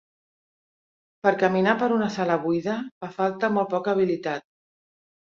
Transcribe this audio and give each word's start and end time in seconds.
Per 1.27 1.33
caminar 1.43 1.77
per 1.83 1.91
una 1.99 2.09
sala 2.17 2.39
buida 2.49 2.81
fa 3.05 3.13
falta 3.21 3.55
molt 3.61 3.75
poca 3.79 3.97
habilitat. 3.99 4.53